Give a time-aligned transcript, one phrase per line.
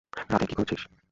[0.31, 0.81] রাধে, কি করছিস?